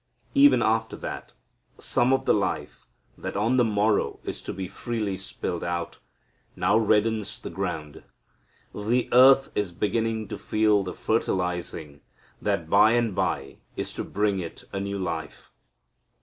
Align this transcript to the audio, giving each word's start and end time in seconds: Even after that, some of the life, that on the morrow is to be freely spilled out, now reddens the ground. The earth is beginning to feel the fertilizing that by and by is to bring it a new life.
Even 0.33 0.63
after 0.63 0.95
that, 0.95 1.33
some 1.77 2.11
of 2.11 2.25
the 2.25 2.33
life, 2.33 2.87
that 3.19 3.37
on 3.37 3.57
the 3.57 3.63
morrow 3.63 4.19
is 4.23 4.41
to 4.41 4.51
be 4.51 4.67
freely 4.67 5.15
spilled 5.15 5.63
out, 5.63 5.99
now 6.55 6.75
reddens 6.75 7.37
the 7.39 7.51
ground. 7.51 8.01
The 8.73 9.09
earth 9.11 9.51
is 9.53 9.71
beginning 9.71 10.27
to 10.29 10.39
feel 10.39 10.81
the 10.83 10.95
fertilizing 10.95 12.01
that 12.41 12.67
by 12.67 12.93
and 12.93 13.13
by 13.13 13.59
is 13.77 13.93
to 13.93 14.03
bring 14.03 14.39
it 14.39 14.63
a 14.73 14.79
new 14.79 14.97
life. 14.97 15.51